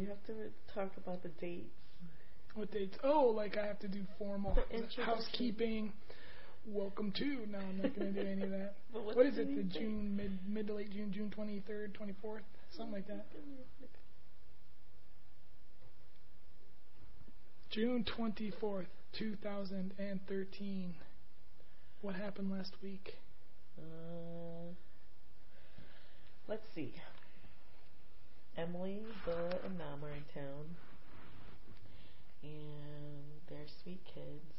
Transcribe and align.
You 0.00 0.06
have 0.08 0.24
to 0.28 0.32
talk 0.74 0.92
about 0.96 1.22
the 1.22 1.28
dates. 1.28 1.68
What 2.54 2.72
dates? 2.72 2.96
Oh, 3.04 3.34
like 3.36 3.58
I 3.58 3.66
have 3.66 3.78
to 3.80 3.88
do 3.88 4.00
formal 4.18 4.56
housekeeping. 5.04 5.92
Welcome 6.66 7.12
to. 7.18 7.46
No, 7.50 7.58
I'm 7.58 7.82
not 7.82 7.94
going 7.94 8.14
to 8.14 8.22
do 8.22 8.26
any 8.26 8.42
of 8.42 8.50
that. 8.50 8.76
What 8.92 9.26
is 9.26 9.36
it? 9.36 9.54
The? 9.54 9.62
June 9.78 10.16
mid 10.16 10.38
mid 10.48 10.68
to 10.68 10.74
late 10.74 10.90
June, 10.90 11.12
June 11.12 11.30
23rd, 11.36 11.92
24th, 11.92 12.40
something 12.74 12.92
like 12.94 13.08
that. 13.08 13.26
June 17.68 18.04
24th, 18.18 18.86
2013. 19.18 20.94
What 22.00 22.14
happened 22.14 22.50
last 22.50 22.72
week? 22.82 23.16
Uh, 23.78 24.72
let's 26.48 26.64
see. 26.74 26.94
Emily, 28.60 29.00
Bella, 29.24 29.56
and 29.64 29.78
Nam 29.78 30.04
are 30.04 30.12
in 30.12 30.24
town, 30.34 30.76
and 32.42 33.24
they're 33.48 33.72
sweet 33.82 34.04
kids. 34.04 34.52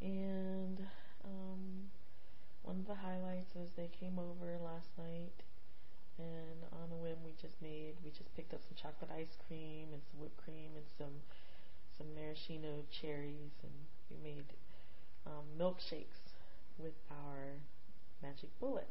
And 0.00 0.80
um, 1.22 1.90
one 2.62 2.76
of 2.80 2.86
the 2.86 2.94
highlights 2.94 3.54
is 3.56 3.68
they 3.76 3.90
came 4.00 4.18
over 4.18 4.56
last 4.64 4.88
night, 4.96 5.36
and 6.16 6.64
on 6.72 6.88
a 6.92 6.96
whim, 6.96 7.20
we 7.24 7.32
just 7.40 7.60
made 7.60 7.94
we 8.02 8.10
just 8.10 8.34
picked 8.34 8.54
up 8.54 8.60
some 8.64 8.76
chocolate 8.80 9.10
ice 9.12 9.36
cream 9.46 9.88
and 9.92 10.00
some 10.10 10.20
whipped 10.20 10.38
cream 10.42 10.72
and 10.74 10.88
some 10.96 11.20
some 11.98 12.06
maraschino 12.14 12.88
cherries, 12.88 13.52
and 13.62 13.76
we 14.08 14.16
made 14.24 14.48
um, 15.26 15.44
milkshakes 15.60 16.32
with 16.78 16.96
our 17.10 17.60
magic 18.22 18.48
bullet. 18.58 18.88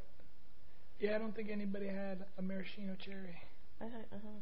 Yeah, 1.00 1.16
I 1.16 1.18
don't 1.18 1.36
think 1.36 1.50
anybody 1.50 1.88
had 1.88 2.26
a 2.38 2.44
maraschino 2.44 2.96
cherry. 3.04 3.42
Uh 3.82 3.86
huh. 3.92 4.16
Uh-huh. 4.16 4.40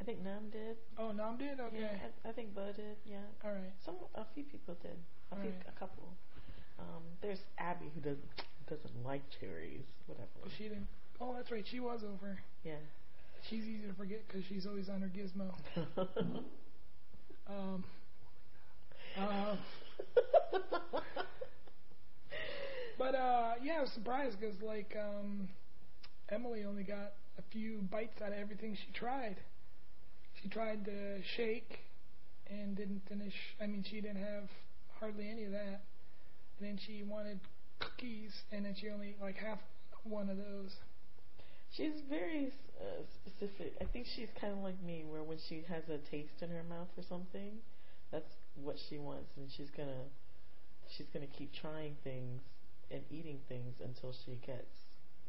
I 0.00 0.04
think 0.04 0.22
Nam 0.22 0.50
did. 0.52 0.76
Oh, 0.98 1.10
Nam 1.10 1.38
did? 1.38 1.58
Okay. 1.58 1.80
Yeah, 1.80 1.88
I, 2.24 2.28
I 2.28 2.32
think 2.32 2.54
Bo 2.54 2.66
did. 2.76 2.96
Yeah, 3.04 3.16
All 3.44 3.50
right. 3.52 3.72
some 3.84 3.96
a 4.14 4.24
few 4.34 4.44
people 4.44 4.76
did. 4.82 4.96
I 5.32 5.36
think 5.36 5.54
Alright. 5.54 5.68
a 5.74 5.78
couple. 5.78 6.08
Um, 6.78 7.02
there's 7.22 7.40
Abby 7.58 7.86
who 7.94 8.00
doesn't 8.00 8.28
doesn't 8.68 9.04
like 9.04 9.22
cherries. 9.40 9.84
Whatever. 10.06 10.28
Well, 10.42 10.50
she 10.56 10.64
didn't. 10.64 10.86
Oh, 11.20 11.34
that's 11.34 11.50
right. 11.50 11.64
She 11.68 11.80
was 11.80 12.02
over. 12.04 12.38
Yeah. 12.64 12.74
She's 13.48 13.64
easy 13.64 13.86
to 13.88 13.94
forget 13.94 14.22
because 14.28 14.44
she's 14.48 14.66
always 14.66 14.88
on 14.88 15.00
her 15.02 15.08
gizmo. 15.10 15.52
Um, 17.48 17.84
Um. 19.16 19.58
but 22.98 23.14
uh, 23.14 23.52
yeah, 23.62 23.74
I 23.78 23.80
was 23.82 23.90
surprised 23.92 24.40
because 24.40 24.60
like 24.62 24.96
um, 24.98 25.48
Emily 26.28 26.64
only 26.64 26.82
got 26.82 27.12
a 27.38 27.42
few 27.52 27.82
bites 27.90 28.20
out 28.20 28.32
of 28.32 28.38
everything 28.38 28.76
she 28.76 28.92
tried. 28.92 29.36
She 30.42 30.48
tried 30.48 30.84
the 30.84 31.22
shake 31.36 31.78
and 32.48 32.76
didn't 32.76 33.02
finish. 33.08 33.34
I 33.60 33.66
mean, 33.66 33.84
she 33.88 34.00
didn't 34.00 34.22
have 34.22 34.48
hardly 34.98 35.30
any 35.30 35.44
of 35.44 35.52
that. 35.52 35.80
And 36.58 36.68
then 36.68 36.78
she 36.84 37.02
wanted 37.02 37.38
cookies, 37.78 38.32
and 38.50 38.64
then 38.64 38.74
she 38.80 38.88
only 38.90 39.14
like 39.20 39.36
half 39.36 39.58
one 40.04 40.28
of 40.28 40.36
those. 40.36 40.74
She's 41.76 42.00
very 42.08 42.52
uh, 42.80 43.02
specific. 43.24 43.74
I 43.80 43.84
think 43.84 44.06
she's 44.16 44.28
kind 44.40 44.52
of 44.52 44.60
like 44.60 44.82
me, 44.82 45.04
where 45.08 45.22
when 45.22 45.38
she 45.48 45.64
has 45.68 45.84
a 45.88 45.98
taste 46.10 46.42
in 46.42 46.50
her 46.50 46.62
mouth 46.68 46.88
for 46.94 47.02
something, 47.02 47.58
that's 48.10 48.32
what 48.54 48.76
she 48.88 48.98
wants, 48.98 49.30
and 49.36 49.48
she's 49.56 49.70
gonna 49.76 50.08
she's 50.96 51.06
gonna 51.12 51.26
keep 51.26 51.52
trying 51.52 51.96
things 52.02 52.40
and 52.90 53.02
eating 53.10 53.38
things 53.48 53.74
until 53.84 54.14
she 54.24 54.38
gets 54.46 54.85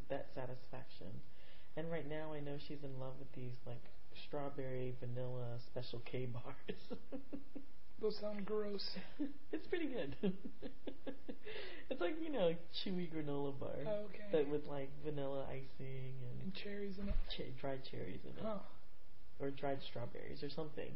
that 0.10 0.28
satisfaction. 0.36 1.08
And 1.76 1.92
right 1.92 2.08
now, 2.08 2.34
I 2.34 2.40
know 2.40 2.58
she's 2.68 2.84
in 2.84 3.00
love 3.00 3.14
with 3.20 3.32
these 3.34 3.54
like 3.66 3.84
strawberry 4.28 4.96
vanilla 5.00 5.60
special 5.68 6.00
K 6.06 6.26
bars. 6.26 7.00
Those 8.02 8.18
sound 8.22 8.46
gross. 8.46 8.88
it's 9.52 9.66
pretty 9.68 9.88
good. 9.88 10.16
it's 11.90 12.02
like 12.02 12.16
you 12.22 12.32
know 12.32 12.54
chewy 12.86 13.10
granola 13.12 13.58
bar, 13.60 13.76
Oh, 13.88 14.06
okay. 14.10 14.26
but 14.32 14.48
with 14.50 14.66
like 14.68 14.90
vanilla 15.04 15.46
icing 15.50 16.14
and 16.32 16.42
And 16.44 16.54
cherries 16.54 16.98
in 17.00 17.10
it. 17.10 17.16
ch- 17.30 17.60
dried 17.60 17.82
cherries 17.90 18.20
in 18.24 18.32
it, 18.32 18.44
Huh. 18.44 18.60
or 19.40 19.50
dried 19.52 19.80
strawberries 19.90 20.44
or 20.44 20.50
something 20.50 20.92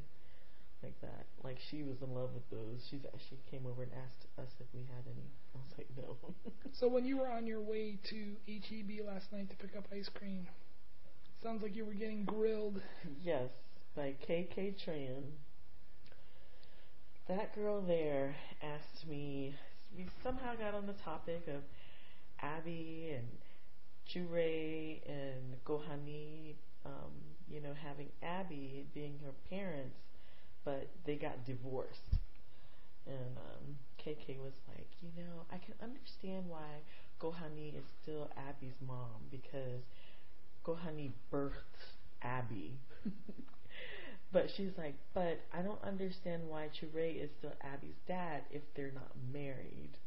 like 0.83 0.99
that. 1.01 1.25
Like 1.43 1.57
she 1.69 1.83
was 1.83 2.01
in 2.01 2.13
love 2.13 2.29
with 2.33 2.49
those. 2.49 2.85
She's 2.89 3.01
she 3.29 3.37
came 3.49 3.65
over 3.65 3.83
and 3.83 3.91
asked 4.05 4.25
us 4.37 4.49
if 4.59 4.67
we 4.73 4.81
had 4.81 5.05
any. 5.05 5.29
I 5.55 5.59
was 5.59 5.73
like, 5.77 5.87
no. 5.97 6.17
So 6.73 6.87
when 6.87 7.05
you 7.05 7.17
were 7.17 7.29
on 7.29 7.45
your 7.45 7.61
way 7.61 7.99
to 8.09 8.35
HEB 8.47 9.05
last 9.05 9.31
night 9.31 9.49
to 9.49 9.55
pick 9.57 9.75
up 9.75 9.85
ice 9.93 10.09
cream, 10.13 10.47
sounds 11.43 11.61
like 11.61 11.75
you 11.75 11.85
were 11.85 11.93
getting 11.93 12.23
grilled. 12.25 12.81
yes, 13.23 13.49
by 13.95 14.15
KK 14.27 14.75
Tran. 14.85 15.23
That 17.27 17.53
girl 17.55 17.81
there 17.81 18.35
asked 18.63 19.07
me. 19.07 19.55
We 19.95 20.07
somehow 20.23 20.55
got 20.55 20.73
on 20.73 20.87
the 20.87 20.95
topic 21.03 21.43
of 21.47 21.61
Abby 22.41 23.13
and 23.15 23.27
Jure 24.07 24.97
and 25.07 25.55
Gohani. 25.65 26.55
Um, 26.85 27.11
you 27.49 27.61
know, 27.61 27.73
having 27.73 28.07
Abby 28.23 28.87
being 28.93 29.19
her 29.23 29.33
parents, 29.49 29.97
but 30.63 30.87
they 31.05 31.15
got 31.15 31.45
divorced. 31.45 32.19
And 33.07 33.37
um, 33.37 33.77
KK 33.99 34.39
was 34.39 34.53
like, 34.67 34.87
you 35.01 35.09
know, 35.17 35.43
I 35.51 35.57
can 35.57 35.73
understand 35.81 36.45
why 36.47 36.81
Gohani 37.19 37.77
is 37.77 37.85
still 38.01 38.29
Abby's 38.37 38.75
mom 38.85 39.29
because 39.31 39.83
Gohani 40.65 41.11
birthed 41.31 41.95
Abby. 42.21 42.73
but 44.31 44.49
she's 44.55 44.71
like, 44.77 44.95
but 45.13 45.39
I 45.53 45.61
don't 45.61 45.83
understand 45.83 46.43
why 46.47 46.69
Chure 46.79 47.01
is 47.01 47.29
still 47.39 47.53
Abby's 47.61 47.99
dad 48.07 48.43
if 48.51 48.61
they're 48.75 48.91
not 48.93 49.11
married. 49.33 49.97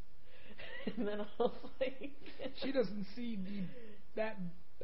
and 0.97 1.07
then 1.07 1.21
I 1.21 1.25
was 1.37 1.51
like, 1.79 2.11
She 2.55 2.71
doesn't 2.71 3.05
see 3.15 3.35
the 3.35 3.63
that 4.15 4.37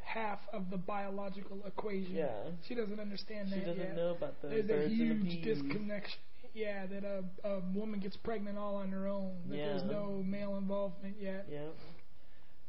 half 0.04 0.40
of 0.54 0.70
the 0.70 0.78
biological 0.78 1.60
equation. 1.66 2.16
Yeah. 2.16 2.30
She 2.68 2.76
doesn't 2.76 3.00
understand 3.00 3.50
she 3.50 3.56
that 3.56 3.60
She 3.62 3.66
doesn't 3.66 3.84
yet. 3.84 3.96
know 3.96 4.12
about 4.12 4.42
the 4.42 4.48
There's 4.50 4.66
a 4.70 4.90
the 4.90 4.96
huge 4.96 5.24
bees. 5.24 5.44
disconnection. 5.46 6.20
Yeah, 6.54 6.86
that 6.88 7.04
a, 7.06 7.48
a 7.48 7.60
woman 7.74 8.00
gets 8.02 8.18
pregnant 8.18 8.58
all 8.58 8.76
on 8.76 8.90
her 8.90 9.08
own. 9.08 9.32
That 9.50 9.56
there's 9.56 9.84
no 9.84 10.22
male 10.26 10.58
involvement 10.58 11.16
yet. 11.20 11.46
Yep. 11.50 11.74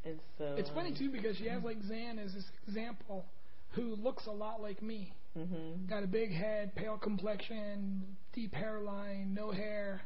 And 0.05 0.21
so 0.39 0.55
It's 0.57 0.71
funny 0.71 0.95
too 0.97 1.11
because 1.11 1.37
she 1.37 1.47
has 1.49 1.63
like 1.65 1.79
Zan 1.89 2.19
as 2.19 2.33
this 2.35 2.45
example, 2.69 3.25
who 3.73 3.97
looks 3.97 4.27
a 4.27 4.31
lot 4.31 4.61
like 4.63 4.83
me. 4.83 5.13
Mm-hmm. 5.37 5.87
Got 5.89 6.05
a 6.05 6.07
big 6.07 6.31
head, 6.33 6.75
pale 6.77 6.97
complexion, 6.99 8.03
deep 8.35 8.55
hairline, 8.55 9.33
no 9.35 9.51
hair, 9.51 10.03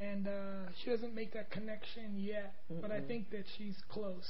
and 0.00 0.26
uh, 0.26 0.70
she 0.82 0.90
doesn't 0.90 1.14
make 1.14 1.32
that 1.32 1.50
connection 1.50 2.16
yet. 2.16 2.54
But 2.82 2.90
I 2.90 3.00
think 3.00 3.30
that 3.30 3.44
she's 3.56 3.76
close. 3.88 4.28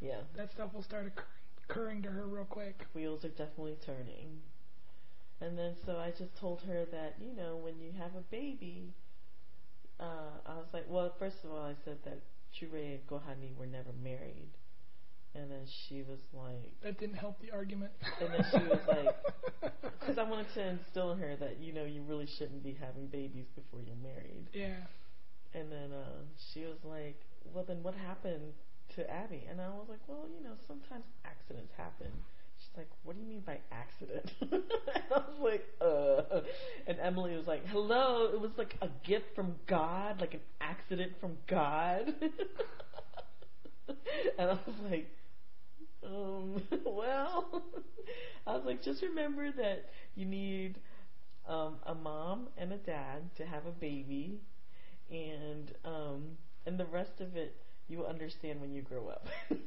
Yeah. 0.00 0.20
That 0.36 0.52
stuff 0.52 0.72
will 0.74 0.82
start 0.82 1.06
occurring, 1.06 1.26
occurring 1.70 2.02
to 2.02 2.08
her 2.10 2.26
real 2.26 2.44
quick. 2.44 2.84
wheels 2.94 3.24
are 3.24 3.28
definitely 3.30 3.76
turning. 3.84 4.40
And 5.40 5.58
then 5.58 5.74
so 5.86 5.96
I 5.96 6.10
just 6.10 6.36
told 6.38 6.60
her 6.62 6.84
that, 6.92 7.16
you 7.20 7.34
know, 7.34 7.56
when 7.56 7.78
you 7.80 7.92
have 7.98 8.14
a 8.14 8.20
baby, 8.30 8.92
uh, 9.98 10.36
I 10.46 10.54
was 10.54 10.66
like, 10.72 10.84
well, 10.88 11.12
first 11.18 11.36
of 11.44 11.50
all, 11.50 11.62
I 11.64 11.74
said 11.84 11.98
that 12.04 12.20
Chure 12.52 12.76
and 12.76 13.06
Gohani 13.08 13.56
were 13.56 13.66
never 13.66 13.90
married. 14.02 14.50
And 15.34 15.48
then 15.50 15.62
she 15.86 16.02
was 16.02 16.18
like, 16.34 16.72
That 16.82 16.98
didn't 16.98 17.14
help 17.14 17.40
the 17.40 17.52
argument. 17.52 17.92
And 18.20 18.30
then 18.34 18.44
she 18.50 18.58
was 18.68 18.80
like- 18.88 19.72
because 20.00 20.18
I 20.18 20.24
wanted 20.24 20.52
to 20.54 20.66
instill 20.70 21.12
in 21.12 21.18
her 21.20 21.36
that, 21.36 21.60
you 21.60 21.72
know, 21.72 21.84
you 21.84 22.02
really 22.02 22.26
shouldn't 22.26 22.64
be 22.64 22.76
having 22.80 23.06
babies 23.06 23.46
before 23.54 23.80
you're 23.86 23.94
married. 24.02 24.48
yeah. 24.52 24.76
And 25.54 25.70
then 25.70 25.92
uh, 25.92 26.22
she 26.52 26.60
was 26.64 26.78
like, 26.84 27.20
well, 27.52 27.64
then 27.66 27.82
what 27.82 27.94
happened 27.94 28.52
to 28.96 29.10
Abby? 29.10 29.46
And 29.48 29.60
I 29.60 29.68
was 29.68 29.86
like, 29.88 30.00
well, 30.06 30.26
you 30.36 30.42
know, 30.44 30.54
sometimes 30.66 31.04
accidents 31.24 31.72
happen. 31.76 32.08
She's 32.58 32.76
like, 32.76 32.90
what 33.04 33.16
do 33.16 33.22
you 33.22 33.26
mean 33.28 33.40
by 33.46 33.58
accident? 33.72 34.32
and 34.40 34.62
I 35.14 35.18
was 35.18 35.40
like, 35.40 35.66
uh. 35.80 36.40
And 36.86 36.98
Emily 37.00 37.36
was 37.36 37.46
like, 37.46 37.66
hello, 37.66 38.30
it 38.32 38.40
was 38.40 38.50
like 38.56 38.76
a 38.82 38.88
gift 39.04 39.34
from 39.34 39.54
God, 39.66 40.20
like 40.20 40.34
an 40.34 40.40
accident 40.60 41.12
from 41.20 41.36
God. 41.46 42.14
and 43.88 44.50
I 44.50 44.58
was 44.66 44.76
like, 44.90 45.08
um, 46.04 46.62
well, 46.86 47.62
I 48.46 48.52
was 48.52 48.64
like, 48.64 48.82
just 48.82 49.02
remember 49.02 49.50
that 49.52 49.90
you 50.14 50.26
need 50.26 50.78
um, 51.48 51.76
a 51.86 51.94
mom 51.94 52.48
and 52.56 52.72
a 52.72 52.76
dad 52.76 53.34
to 53.36 53.46
have 53.46 53.66
a 53.66 53.70
baby, 53.70 54.40
and 55.10 55.72
um, 55.84 56.22
and 56.66 56.78
the 56.78 56.86
rest 56.86 57.20
of 57.20 57.36
it 57.36 57.56
you 57.90 57.98
will 57.98 58.06
understand 58.06 58.60
when 58.60 58.72
you 58.72 58.82
grow 58.82 59.08
up. 59.08 59.26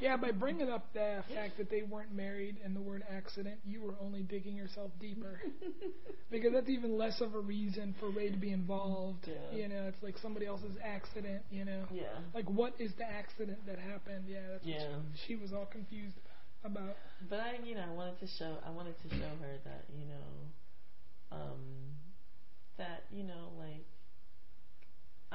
Yeah, 0.00 0.16
by 0.16 0.30
bringing 0.30 0.68
up 0.70 0.92
the 0.92 1.24
fact 1.34 1.58
that 1.58 1.70
they 1.70 1.82
weren't 1.82 2.14
married 2.14 2.58
and 2.64 2.74
the 2.74 2.80
word 2.80 3.02
accident, 3.10 3.56
you 3.64 3.82
were 3.82 3.94
only 4.00 4.22
digging 4.22 4.54
yourself 4.54 4.92
deeper. 5.00 5.40
because 6.30 6.52
that's 6.52 6.68
even 6.68 6.96
less 6.96 7.20
of 7.20 7.34
a 7.34 7.40
reason 7.40 7.96
for 7.98 8.08
Ray 8.10 8.30
to 8.30 8.36
be 8.36 8.52
involved. 8.52 9.26
Yeah. 9.26 9.58
You 9.58 9.68
know, 9.68 9.86
it's 9.88 10.00
like 10.02 10.16
somebody 10.22 10.46
else's 10.46 10.76
accident, 10.84 11.42
you 11.50 11.64
know. 11.64 11.82
yeah. 11.92 12.14
Like, 12.32 12.48
what 12.48 12.74
is 12.78 12.92
the 12.96 13.04
accident 13.10 13.58
that 13.66 13.78
happened? 13.78 14.26
Yeah, 14.28 14.38
that's 14.52 14.64
what 14.64 14.72
Yeah. 14.74 14.86
she, 15.26 15.34
she 15.34 15.36
was 15.36 15.52
all 15.52 15.66
confused 15.66 16.14
about. 16.64 16.94
But 17.28 17.40
I, 17.40 17.58
you 17.64 17.74
know, 17.74 17.84
I 17.90 17.92
wanted 17.92 18.20
to 18.20 18.26
show, 18.38 18.56
I 18.64 18.70
wanted 18.70 18.94
to 19.02 19.08
show 19.16 19.30
her 19.42 19.58
that, 19.64 19.84
you 19.98 20.06
know, 20.06 21.36
um, 21.36 21.58
that 22.78 23.02
you 23.12 23.24
know, 23.24 23.50
like, 23.58 23.84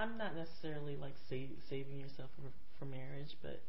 I'm 0.03 0.17
not 0.17 0.35
necessarily 0.35 0.95
like 0.99 1.15
save, 1.29 1.49
saving 1.69 1.99
yourself 1.99 2.29
for 2.35 2.51
for 2.79 2.85
marriage, 2.85 3.37
but 3.41 3.63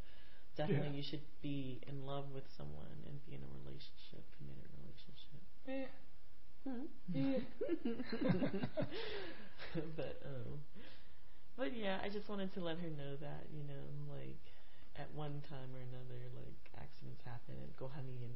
definitely 0.57 0.89
Yeah. 0.89 0.97
you 0.99 1.03
should 1.03 1.23
be 1.41 1.79
in 1.87 2.05
love 2.05 2.25
with 2.33 2.43
someone 2.57 2.91
and 3.07 3.23
be 3.25 3.33
in 3.35 3.41
a 3.41 3.51
relationship, 3.63 4.23
committed 4.37 4.67
relationship. 4.83 5.41
Eh, 5.67 5.87
Hmm. 6.65 6.85
Yeah. 7.13 7.39
but 9.95 10.21
um, 10.25 10.59
but 11.57 11.75
yeah, 11.75 11.99
I 12.03 12.09
just 12.09 12.27
wanted 12.27 12.53
to 12.55 12.59
let 12.61 12.77
her 12.79 12.89
know 12.89 13.15
that 13.21 13.47
you 13.53 13.63
know, 13.63 13.85
like 14.11 14.41
at 14.97 15.13
one 15.13 15.41
time 15.49 15.69
or 15.73 15.81
another, 15.81 16.19
like 16.35 16.57
accidents 16.81 17.21
happen, 17.25 17.55
and 17.61 17.75
Gohani 17.77 18.23
and 18.25 18.33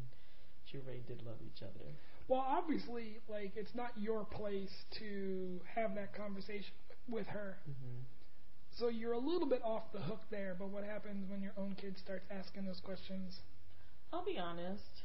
Jure 0.72 1.00
did 1.08 1.22
love 1.26 1.38
each 1.46 1.64
other. 1.64 1.90
well, 2.28 2.46
obviously, 2.48 3.18
like 3.28 3.54
it's 3.56 3.74
not 3.76 3.92
your 3.98 4.24
place 4.26 4.86
to 5.00 5.60
have 5.76 5.96
that 5.96 6.14
conversation 6.14 6.72
with 7.12 7.28
her. 7.28 7.58
hmm 7.66 8.00
So 8.78 8.88
you're 8.88 9.14
a 9.14 9.20
little 9.20 9.48
bit 9.48 9.62
off 9.64 9.92
the 9.94 10.00
hook 10.00 10.22
there. 10.32 10.56
But 10.58 10.70
what 10.70 10.84
happens 10.84 11.30
when 11.30 11.42
your 11.42 11.54
own 11.58 11.76
kid 11.80 11.98
starts 11.98 12.26
asking 12.32 12.66
those 12.66 12.80
questions? 12.80 13.40
I'll 14.14 14.26
be 14.26 14.40
honest, 14.40 15.04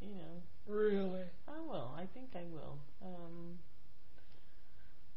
you 0.00 0.14
know, 0.14 0.42
Really? 0.66 1.24
I 1.48 1.60
will. 1.60 1.90
I 1.96 2.06
think 2.14 2.30
I 2.36 2.44
will. 2.52 2.78
Um, 3.02 3.58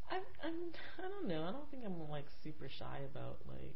I 0.09 0.15
I'm 0.43 0.53
I 0.99 1.07
don't 1.07 1.27
know. 1.27 1.43
I 1.43 1.51
don't 1.51 1.69
think 1.69 1.83
I'm 1.85 2.09
like 2.09 2.25
super 2.43 2.67
shy 2.69 2.99
about 3.11 3.37
like 3.47 3.75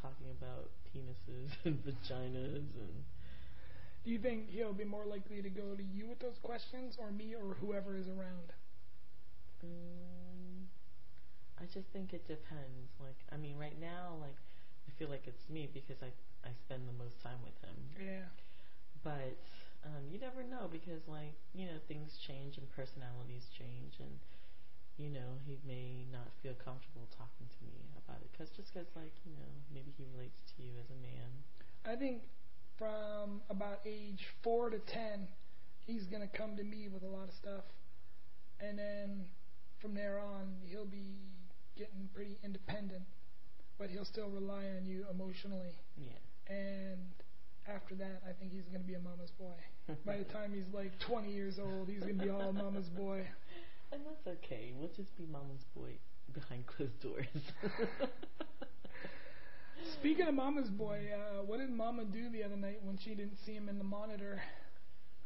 talking 0.00 0.28
about 0.38 0.70
penises 0.94 1.50
and 1.64 1.78
vaginas 1.84 2.68
and 2.78 3.04
Do 4.04 4.10
you 4.10 4.18
think 4.18 4.50
he'll 4.50 4.72
be 4.74 4.84
more 4.84 5.06
likely 5.06 5.42
to 5.42 5.48
go 5.50 5.74
to 5.74 5.82
you 5.82 6.06
with 6.06 6.20
those 6.20 6.38
questions, 6.42 6.96
or 7.00 7.10
me, 7.10 7.34
or 7.34 7.54
whoever 7.54 7.96
is 7.96 8.06
around? 8.06 8.52
Um, 9.62 10.33
I 11.64 11.66
just 11.72 11.88
think 11.96 12.12
it 12.12 12.28
depends. 12.28 12.92
Like, 13.00 13.16
I 13.32 13.36
mean, 13.40 13.56
right 13.56 13.80
now, 13.80 14.20
like, 14.20 14.36
I 14.84 14.92
feel 14.98 15.08
like 15.08 15.24
it's 15.26 15.48
me 15.48 15.68
because 15.72 16.02
I 16.04 16.12
I 16.44 16.52
spend 16.60 16.84
the 16.84 16.92
most 16.92 17.22
time 17.24 17.40
with 17.40 17.56
him. 17.64 17.76
Yeah. 17.96 18.28
But 19.02 19.40
um, 19.84 20.04
you 20.12 20.20
never 20.20 20.44
know 20.44 20.68
because, 20.68 21.08
like, 21.08 21.40
you 21.54 21.64
know, 21.64 21.80
things 21.88 22.18
change 22.20 22.58
and 22.58 22.68
personalities 22.68 23.48
change, 23.56 23.96
and 23.98 24.20
you 24.98 25.08
know, 25.08 25.40
he 25.46 25.56
may 25.66 26.04
not 26.12 26.28
feel 26.42 26.52
comfortable 26.54 27.08
talking 27.16 27.48
to 27.48 27.60
me 27.64 27.88
about 27.96 28.20
it. 28.20 28.28
Cause 28.36 28.50
just 28.50 28.74
because, 28.74 28.88
like, 28.94 29.16
you 29.24 29.32
know, 29.32 29.48
maybe 29.72 29.90
he 29.96 30.04
relates 30.14 30.44
to 30.56 30.62
you 30.62 30.76
as 30.78 30.90
a 30.92 31.00
man. 31.00 31.32
I 31.88 31.96
think 31.96 32.22
from 32.76 33.40
about 33.48 33.80
age 33.86 34.28
four 34.42 34.68
to 34.68 34.78
ten, 34.80 35.28
he's 35.80 36.04
gonna 36.04 36.28
come 36.28 36.56
to 36.56 36.64
me 36.64 36.88
with 36.92 37.02
a 37.02 37.08
lot 37.08 37.28
of 37.28 37.34
stuff, 37.34 37.64
and 38.60 38.78
then 38.78 39.24
from 39.80 39.94
there 39.94 40.18
on, 40.20 40.56
he'll 40.64 40.86
be 40.86 41.33
getting 41.76 42.08
pretty 42.14 42.38
independent, 42.44 43.04
but 43.78 43.90
he'll 43.90 44.04
still 44.04 44.28
rely 44.28 44.64
on 44.76 44.86
you 44.86 45.04
emotionally. 45.10 45.72
Yeah. 45.96 46.12
And 46.54 47.00
after 47.66 47.94
that, 47.96 48.22
I 48.28 48.32
think 48.38 48.52
he's 48.52 48.64
gonna 48.72 48.84
be 48.84 48.94
a 48.94 49.00
mama's 49.00 49.30
boy. 49.38 49.56
By 50.06 50.18
the 50.18 50.24
time 50.24 50.52
he's 50.54 50.72
like 50.72 50.92
20 51.08 51.32
years 51.32 51.58
old, 51.58 51.88
he's 51.88 52.00
gonna 52.00 52.14
be 52.22 52.30
all 52.30 52.52
mama's 52.52 52.88
boy. 52.90 53.26
and 53.92 54.02
that's 54.04 54.26
okay. 54.38 54.72
We'll 54.78 54.90
just 54.96 55.16
be 55.16 55.26
mama's 55.26 55.64
boy 55.74 55.92
behind 56.32 56.66
closed 56.66 57.00
doors. 57.00 57.26
Speaking 60.00 60.26
of 60.26 60.34
mama's 60.34 60.68
boy, 60.70 61.08
uh, 61.14 61.42
what 61.44 61.58
did 61.58 61.70
mama 61.70 62.04
do 62.04 62.30
the 62.30 62.42
other 62.42 62.56
night 62.56 62.80
when 62.82 62.98
she 62.98 63.10
didn't 63.10 63.36
see 63.44 63.52
him 63.52 63.68
in 63.68 63.78
the 63.78 63.84
monitor? 63.84 64.40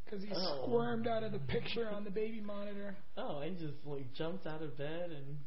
Because 0.04 0.22
he 0.24 0.30
Oh. 0.34 0.62
squirmed 0.64 1.06
out 1.06 1.22
of 1.22 1.32
the 1.32 1.38
picture 1.38 1.88
on 1.88 2.02
the 2.04 2.10
baby 2.10 2.40
monitor. 2.40 2.96
Oh, 3.16 3.38
I 3.38 3.50
just 3.50 3.84
like 3.84 4.12
jumped 4.14 4.46
out 4.46 4.62
of 4.62 4.76
bed 4.76 5.10
and 5.10 5.38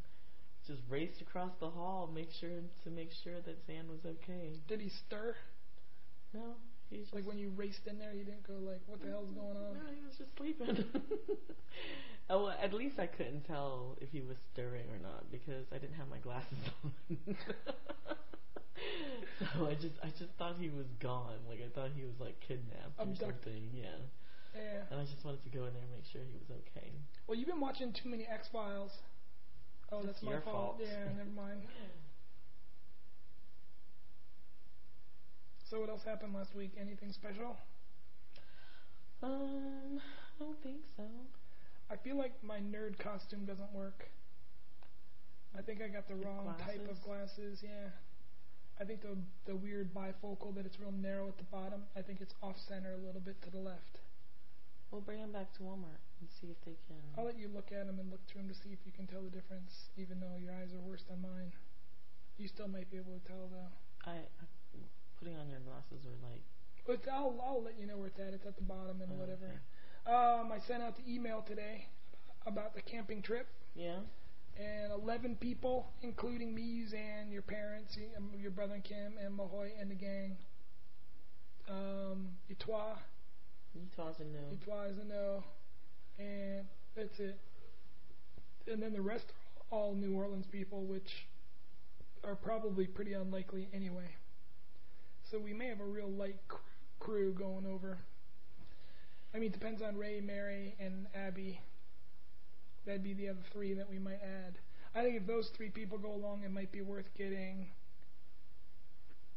just 0.68 0.82
raced 0.90 1.22
across 1.22 1.52
the 1.60 1.70
hall, 1.70 2.10
make 2.14 2.32
sure 2.40 2.62
to 2.84 2.90
make 2.90 3.12
sure 3.24 3.42
that 3.46 3.66
Zan 3.66 3.90
was 3.90 4.00
okay. 4.06 4.60
Did 4.68 4.82
he 4.82 4.90
stir? 4.90 5.36
No, 6.34 6.56
He's 6.92 7.08
Like 7.14 7.26
when 7.26 7.40
you 7.40 7.50
raced 7.56 7.88
in 7.88 7.98
there, 7.98 8.12
he 8.12 8.20
didn't 8.20 8.46
go 8.46 8.60
like, 8.60 8.82
"What 8.86 9.02
the 9.02 9.08
hell's 9.08 9.30
mm-hmm. 9.30 9.40
going 9.40 9.56
on?" 9.56 9.74
No, 9.80 9.88
he 9.96 10.04
was 10.04 10.18
just 10.20 10.36
sleeping. 10.36 10.84
oh, 12.30 12.44
well, 12.44 12.56
at 12.62 12.74
least 12.74 13.00
I 13.00 13.08
couldn't 13.08 13.48
tell 13.48 13.96
if 14.02 14.10
he 14.12 14.20
was 14.20 14.36
stirring 14.52 14.84
or 14.92 15.00
not 15.00 15.32
because 15.32 15.66
I 15.72 15.78
didn't 15.78 15.96
have 15.96 16.10
my 16.10 16.18
glasses 16.20 16.60
on. 16.84 17.38
so 19.56 19.68
I 19.68 19.74
just 19.76 19.96
I 20.04 20.12
just 20.20 20.36
thought 20.38 20.58
he 20.60 20.68
was 20.68 20.88
gone. 21.00 21.40
Like 21.48 21.64
I 21.64 21.72
thought 21.74 21.92
he 21.96 22.04
was 22.04 22.20
like 22.20 22.36
kidnapped 22.46 23.00
or 23.00 23.16
something. 23.16 23.72
Yeah. 23.74 24.04
Yeah. 24.54 24.84
And 24.92 25.00
I 25.00 25.06
just 25.06 25.24
wanted 25.24 25.44
to 25.48 25.50
go 25.50 25.64
in 25.64 25.72
there 25.72 25.84
and 25.88 25.96
make 25.96 26.04
sure 26.12 26.20
he 26.28 26.36
was 26.36 26.52
okay. 26.68 26.92
Well, 27.26 27.40
you've 27.40 27.48
been 27.48 27.62
watching 27.64 27.94
too 27.94 28.10
many 28.10 28.28
X 28.28 28.50
Files. 28.52 28.92
Oh, 29.92 30.02
that's 30.04 30.18
It's 30.18 30.24
my 30.24 30.32
your 30.32 30.42
fault. 30.42 30.78
Yeah, 30.80 31.12
never 31.18 31.30
mind. 31.36 31.62
So 35.70 35.80
what 35.80 35.90
else 35.90 36.04
happened 36.04 36.34
last 36.34 36.54
week? 36.56 36.72
Anything 36.80 37.14
special? 37.14 37.56
Um, 39.24 40.02
I 40.02 40.44
don't 40.44 40.62
think 40.64 40.82
so. 40.98 41.04
I 41.90 41.96
feel 41.96 42.18
like 42.18 42.34
my 42.44 42.60
nerd 42.60 43.00
costume 43.00 43.46
doesn't 43.46 43.72
work. 43.74 44.10
I 45.58 45.62
think 45.62 45.82
I 45.82 45.88
got 45.88 46.08
the 46.08 46.16
The 46.16 46.26
wrong 46.26 46.56
type 46.60 46.90
of 46.90 47.02
glasses. 47.04 47.60
Yeah. 47.64 47.92
I 48.80 48.84
think 48.84 49.02
the 49.02 49.16
the 49.46 49.56
weird 49.56 49.94
bifocal 49.94 50.56
that 50.56 50.66
it's 50.66 50.80
real 50.80 50.92
narrow 50.92 51.28
at 51.28 51.38
the 51.38 51.44
bottom. 51.46 51.84
I 51.96 52.02
think 52.02 52.20
it's 52.20 52.34
off 52.44 52.56
center 52.68 52.94
a 52.94 53.06
little 53.06 53.22
bit 53.22 53.42
to 53.44 53.50
the 53.50 53.60
left. 53.60 54.01
We'll 54.92 55.02
bring 55.02 55.20
him 55.20 55.32
back 55.32 55.54
to 55.56 55.60
Walmart 55.64 56.04
and 56.20 56.28
see 56.40 56.48
if 56.52 56.60
they 56.66 56.76
can. 56.88 57.00
I'll 57.18 57.24
let 57.26 57.40
you 57.40 57.48
look 57.48 57.72
at 57.72 57.88
them 57.88 57.98
and 58.00 58.12
look 58.12 58.20
through 58.28 58.44
them 58.44 58.50
to 58.52 58.56
see 58.60 58.76
if 58.76 58.80
you 58.86 58.92
can 58.92 59.08
tell 59.08 59.22
the 59.24 59.32
difference, 59.32 59.72
even 59.98 60.20
though 60.20 60.36
your 60.36 60.52
eyes 60.52 60.74
are 60.76 60.84
worse 60.84 61.04
than 61.08 61.22
mine. 61.22 61.54
You 62.38 62.48
still 62.48 62.68
might 62.68 62.92
be 62.92 62.98
able 62.98 63.16
to 63.16 63.24
tell 63.28 63.48
though. 63.52 63.72
I, 64.06 64.16
I 64.28 64.44
putting 65.18 65.38
on 65.38 65.48
your 65.50 65.60
glasses 65.62 66.04
are 66.04 66.20
like 66.28 66.42
But 66.86 67.08
I'll 67.12 67.40
I'll 67.40 67.64
let 67.64 67.80
you 67.80 67.88
know 67.88 67.98
where 67.98 68.08
it's 68.08 68.20
at. 68.20 68.34
It's 68.34 68.46
at 68.46 68.58
the 68.58 68.64
bottom 68.68 69.00
and 69.02 69.12
oh, 69.16 69.20
whatever. 69.20 69.46
okay. 69.48 69.62
Um, 70.12 70.52
I 70.52 70.60
sent 70.68 70.84
out 70.84 70.98
the 70.98 71.08
email 71.08 71.46
today 71.48 71.86
about 72.46 72.74
the 72.76 72.82
camping 72.82 73.22
trip, 73.22 73.48
Yeah. 73.76 74.00
and 74.58 74.92
11 74.92 75.36
people, 75.36 75.88
including 76.02 76.56
me, 76.56 76.84
Zan, 76.90 77.32
your 77.32 77.44
parents, 77.44 77.96
um, 78.18 78.32
your 78.42 78.50
brother 78.52 78.74
and 78.74 78.84
Kim, 78.84 79.14
and 79.24 79.38
Mahoy 79.38 79.70
and 79.80 79.92
the 79.92 79.96
gang. 79.96 80.38
Um, 81.70 82.30
Etoile, 83.76 84.08
Utah's 84.08 84.20
a 84.20 84.24
no. 84.24 84.40
Etoile 84.62 84.90
is 84.92 84.98
a 84.98 85.06
no, 85.06 85.44
and 86.20 86.66
that's 86.96 87.20
it. 87.20 87.40
And 88.68 88.82
then 88.82 88.94
the 88.94 89.02
rest 89.02 89.26
are 89.30 89.78
all 89.78 89.96
New 89.96 90.16
Orleans 90.16 90.46
people, 90.52 90.84
which 90.84 91.28
are 92.24 92.36
probably 92.36 92.86
pretty 92.86 93.14
unlikely 93.14 93.68
anyway. 93.74 94.16
So 95.30 95.40
we 95.40 95.54
may 95.54 95.68
have 95.68 95.80
a 95.80 95.86
real 95.86 96.10
light 96.10 96.38
cr- 96.48 96.58
crew 97.00 97.34
going 97.34 97.66
over. 97.66 97.98
I 99.34 99.38
mean, 99.38 99.50
it 99.50 99.54
depends 99.54 99.82
on 99.82 99.98
Ray, 99.98 100.20
Mary, 100.22 100.76
and 100.80 101.08
Abby. 101.16 101.60
That'd 102.86 103.04
be 103.04 103.14
the 103.14 103.30
other 103.30 103.44
three 103.54 103.74
that 103.74 103.90
we 103.90 103.98
might 103.98 104.20
add. 104.22 104.58
I 104.94 105.04
think 105.04 105.16
if 105.16 105.26
those 105.26 105.50
three 105.56 105.70
people 105.70 105.98
go 105.98 106.14
along, 106.14 106.44
it 106.44 106.52
might 106.52 106.72
be 106.72 106.82
worth 106.82 107.06
getting 107.18 107.68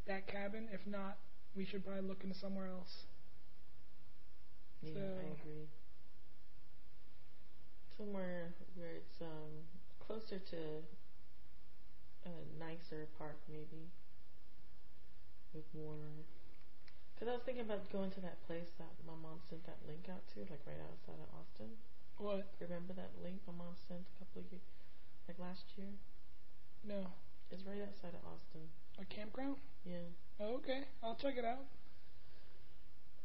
that 0.06 0.26
cabin. 0.26 0.68
If 0.72 0.84
not, 0.86 1.18
we 1.54 1.64
should 1.64 1.84
probably 1.84 2.08
look 2.08 2.24
into 2.24 2.36
somewhere 2.36 2.66
else. 2.66 3.04
Yeah, 4.84 5.16
I 5.18 5.32
agree. 5.40 5.68
Somewhere 7.96 8.52
where 8.74 8.92
it's 8.92 9.20
um 9.20 9.64
closer 10.00 10.38
to 10.38 10.82
a 12.24 12.58
nicer 12.58 13.06
park, 13.18 13.36
maybe 13.48 13.88
with 15.54 15.64
more. 15.74 16.24
Because 17.14 17.28
I 17.28 17.32
was 17.32 17.42
thinking 17.42 17.64
about 17.64 17.90
going 17.92 18.10
to 18.10 18.20
that 18.22 18.44
place 18.46 18.72
that 18.78 18.92
my 19.06 19.14
mom 19.14 19.38
sent 19.48 19.64
that 19.66 19.78
link 19.86 20.08
out 20.08 20.26
to, 20.34 20.40
like 20.40 20.60
right 20.66 20.82
outside 20.90 21.20
of 21.22 21.28
Austin. 21.38 21.76
What? 22.18 22.46
Remember 22.60 22.92
that 22.94 23.10
link 23.22 23.40
my 23.46 23.52
mom 23.52 23.74
sent 23.76 24.02
a 24.16 24.18
couple 24.18 24.42
of 24.42 24.50
years, 24.50 24.62
like 25.28 25.38
last 25.38 25.64
year? 25.76 25.88
No. 26.82 27.06
It's 27.50 27.64
right 27.64 27.80
outside 27.82 28.14
of 28.14 28.24
Austin. 28.26 28.68
A 28.98 29.04
campground? 29.04 29.56
Yeah, 29.84 30.10
Oh, 30.40 30.54
okay. 30.56 30.84
I'll 31.02 31.14
check 31.14 31.36
it 31.36 31.44
out. 31.44 31.66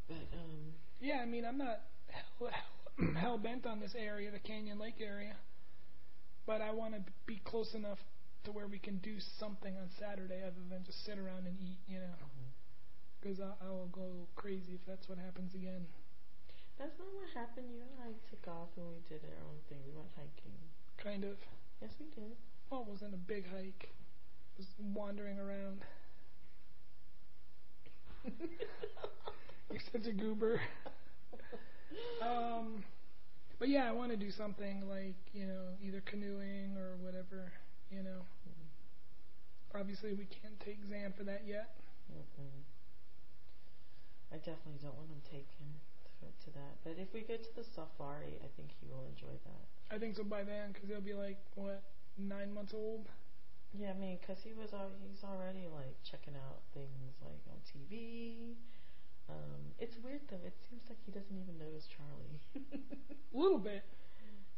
But 0.10 0.26
um, 0.34 0.74
Yeah, 1.00 1.20
I 1.22 1.26
mean, 1.26 1.46
I'm 1.46 1.58
not 1.58 1.80
hell, 2.10 2.50
hell, 2.52 3.14
hell 3.16 3.38
bent 3.38 3.66
on 3.66 3.80
this 3.80 3.94
area, 3.98 4.32
the 4.32 4.40
Canyon 4.40 4.80
Lake 4.80 5.00
area, 5.00 5.36
but 6.46 6.62
I 6.62 6.72
want 6.72 6.96
to 6.96 7.02
be 7.26 7.40
close 7.46 7.74
enough 7.74 8.00
to 8.46 8.52
where 8.52 8.68
we 8.68 8.80
can 8.80 8.98
do 9.00 9.16
something 9.40 9.76
on 9.78 9.90
Saturday 10.00 10.42
other 10.44 10.64
than 10.70 10.84
just 10.86 11.06
sit 11.06 11.18
around 11.20 11.46
and 11.48 11.56
eat, 11.62 11.78
you 11.88 12.00
know. 12.00 12.16
Because 13.20 13.40
I, 13.40 13.52
I 13.66 13.70
will 13.70 13.92
go 13.92 14.28
crazy 14.36 14.74
if 14.76 14.82
that's 14.88 15.08
what 15.10 15.18
happens 15.20 15.54
again. 15.54 15.86
that's 16.80 16.96
not 16.98 17.08
what 17.12 17.28
happened. 17.36 17.68
You 17.70 17.84
and 17.84 18.00
I 18.00 18.12
took 18.32 18.48
off 18.48 18.70
and 18.78 18.88
we 18.88 19.00
did 19.10 19.22
our 19.28 19.44
own 19.44 19.60
thing. 19.68 19.80
We 19.86 19.92
went 19.96 20.08
hiking. 20.16 20.56
Kind 21.04 21.24
of. 21.26 21.36
Yes, 21.82 21.92
we 22.00 22.08
did. 22.16 22.36
Well, 22.72 22.82
it 22.88 22.92
wasn't 22.92 23.14
a 23.14 23.18
big 23.18 23.46
hike. 23.52 23.92
It 23.92 24.58
was 24.58 24.68
wandering 24.80 25.38
around. 25.40 25.84
You're 29.72 29.82
such 29.92 30.08
a 30.08 30.12
goober. 30.14 30.62
um, 32.22 32.84
but 33.60 33.70
yeah, 33.70 33.88
I 33.88 33.92
want 33.92 34.12
to 34.12 34.18
do 34.18 34.32
something 34.32 34.88
like 34.90 35.16
you 35.34 35.46
know 35.46 35.78
either 35.84 36.02
canoeing 36.02 36.78
or 36.78 36.96
whatever. 37.02 37.52
You 37.92 38.04
know. 38.04 38.22
Obviously, 39.76 40.14
we 40.14 40.26
can't 40.26 40.60
take 40.60 40.80
Zan 40.90 41.14
for 41.16 41.24
that 41.24 41.44
yet. 41.46 41.78
Mm-mm. 42.12 42.64
I 44.32 44.38
definitely 44.38 44.82
don't 44.82 44.96
want 44.98 45.10
him 45.10 45.22
taken 45.30 45.66
to, 46.20 46.26
to 46.46 46.50
that. 46.58 46.78
But 46.84 46.98
if 46.98 47.14
we 47.14 47.22
go 47.22 47.38
to 47.38 47.52
the 47.56 47.64
safari, 47.64 48.42
I 48.42 48.50
think 48.58 48.70
he 48.80 48.88
will 48.90 49.06
enjoy 49.06 49.34
that. 49.46 49.64
I 49.94 49.98
think 50.00 50.16
so 50.16 50.24
by 50.24 50.44
then, 50.44 50.72
because 50.74 50.90
he'll 50.90 51.02
be 51.02 51.14
like 51.14 51.38
what 51.56 51.84
nine 52.18 52.54
months 52.54 52.74
old. 52.74 53.08
Yeah, 53.74 53.92
I 53.92 54.00
mean, 54.00 54.18
because 54.20 54.42
he 54.44 54.54
was 54.54 54.74
al- 54.74 54.98
he's 55.06 55.24
already 55.24 55.70
like 55.70 55.98
checking 56.04 56.34
out 56.36 56.62
things 56.74 57.14
like 57.22 57.42
on 57.50 57.62
TV. 57.66 58.58
Um, 59.30 59.62
it's 59.80 59.96
weird 60.04 60.22
though. 60.30 60.42
It 60.46 60.54
seems 60.70 60.82
like 60.90 60.98
he 61.06 61.12
doesn't 61.12 61.38
even 61.38 61.58
notice 61.58 61.86
Charlie. 61.88 62.42
A 63.34 63.38
little 63.38 63.60
bit, 63.60 63.84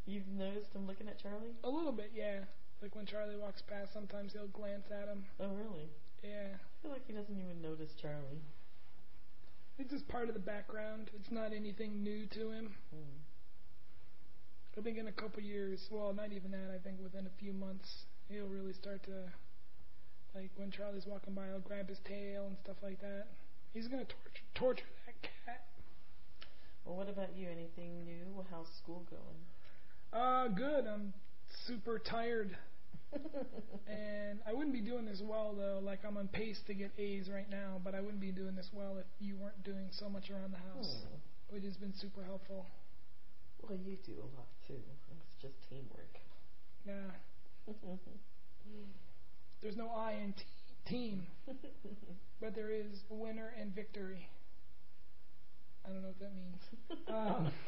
You've 0.06 0.28
noticed 0.28 0.74
him 0.74 0.88
looking 0.88 1.08
at 1.08 1.20
Charlie? 1.22 1.54
a 1.63 1.70
little 1.70 1.92
bit, 1.92 2.12
yeah. 2.16 2.40
Like 2.82 2.96
when 2.96 3.06
Charlie 3.06 3.38
walks 3.38 3.62
past, 3.62 3.94
sometimes 3.94 4.34
he'll 4.34 4.48
glance 4.48 4.88
at 4.90 5.08
him. 5.08 5.24
Oh, 5.40 5.50
really? 5.54 5.90
Yeah, 6.24 6.58
I 6.58 6.74
feel 6.82 6.92
like 6.92 7.06
he 7.06 7.13
doesn't 7.13 7.38
even 7.38 7.62
notice 7.62 7.92
Charlie. 8.01 8.42
it's 9.78 9.92
just 9.92 10.08
part 10.08 10.28
of 10.28 10.34
the 10.34 10.40
background. 10.42 11.12
It's 11.16 11.30
not 11.32 11.54
anything 11.54 12.01
new 12.04 12.25
to 12.34 12.50
him. 12.51 12.74
Hmm. 12.90 13.18
I 14.78 14.82
think 14.82 14.98
in 14.98 15.08
a 15.08 15.12
couple 15.12 15.44
years, 15.44 15.88
well, 15.92 16.13
not 16.13 16.32
even 16.32 16.51
that. 16.51 16.72
I 16.74 16.80
think 16.82 16.98
within 17.04 17.28
a 17.28 17.36
few 17.40 17.54
months, 17.54 18.06
he'll 18.30 18.48
really 18.48 18.74
start 18.74 19.04
to, 19.04 19.30
like 20.34 20.50
when 20.56 20.72
Charlie's 20.72 21.06
walking 21.06 21.34
by, 21.36 21.46
he'll 21.48 21.60
grab 21.60 21.90
his 21.90 22.00
tail 22.08 22.48
and 22.48 22.58
stuff 22.63 22.78
like 22.82 23.00
that. 23.01 23.28
He's 23.74 23.88
gonna 23.88 24.04
torture 24.06 24.44
torture 24.56 24.86
that 25.06 25.22
cat. 25.22 25.63
Well, 26.86 26.96
what 26.98 27.10
about 27.10 27.36
you? 27.38 27.48
Anything 27.50 28.04
new? 28.04 28.44
How's 28.51 28.68
school 28.84 29.06
going? 29.10 29.42
Uh, 30.12 30.48
good. 30.50 30.86
I'm 30.88 31.13
super 31.68 32.00
tired, 32.00 32.58
and 33.88 34.40
I 34.48 34.51
wouldn't 34.54 34.74
be 34.74 34.82
doing 34.82 35.06
this 35.06 35.22
well 35.24 35.54
though. 35.58 35.80
Like 35.84 36.00
I'm 36.06 36.18
on 36.18 36.28
pace 36.28 36.60
to 36.68 36.74
get 36.74 36.92
A's 36.98 37.30
right 37.30 37.50
now, 37.50 37.80
but 37.84 37.96
I 37.96 38.01
wouldn't 38.01 38.20
be 38.20 38.32
doing 38.32 38.56
this 38.56 38.70
well 38.74 38.98
if 39.00 39.06
you 39.20 39.38
weren't 39.38 39.63
doing 39.63 39.88
so 39.92 40.10
much 40.10 40.30
around 40.30 40.51
the 40.51 40.58
house, 40.75 41.04
Hmm. 41.08 41.56
which 41.56 41.63
has 41.63 41.78
been 41.78 41.94
super 41.94 42.24
helpful. 42.24 42.66
Well, 43.62 43.78
you 43.86 43.96
do 44.06 44.13
a 44.20 44.30
lot 44.36 44.48
too. 44.68 44.82
It's 45.12 45.42
just 45.42 45.54
teamwork. 45.70 46.20
Yeah, 46.86 47.12
there's 49.62 49.78
no 49.78 49.90
I 49.92 50.13
in 50.13 50.34
t- 50.34 50.44
team, 50.88 51.28
but 52.42 52.56
there 52.56 52.72
is 52.72 53.04
winner 53.10 53.54
and 53.60 53.74
victory. 53.74 54.28
I 55.86 55.90
don't 55.90 56.02
know 56.02 56.10
what 56.10 56.20
that 56.20 56.36
means. 56.36 56.62
Um, 57.08 57.52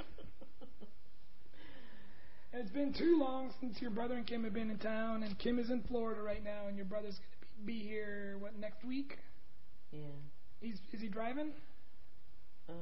It's 2.55 2.69
been 2.69 2.93
too 2.93 3.17
long 3.19 3.51
since 3.59 3.81
your 3.81 3.89
brother 3.89 4.13
and 4.13 4.27
Kim 4.27 4.43
have 4.43 4.53
been 4.53 4.69
in 4.69 4.77
town, 4.77 5.23
and 5.23 5.37
Kim 5.39 5.57
is 5.57 5.71
in 5.71 5.81
Florida 5.87 6.21
right 6.21 6.43
now, 6.43 6.67
and 6.67 6.77
your 6.77 6.85
brother's 6.85 7.15
going 7.15 7.31
to 7.31 7.65
be, 7.65 7.79
be 7.79 7.87
here, 7.87 8.35
what, 8.37 8.55
next 8.59 8.85
week? 8.85 9.17
yeah. 9.91 10.01
He's 10.61 10.77
Is 10.93 11.01
he 11.01 11.07
driving? 11.07 11.51
Uh, 12.69 12.73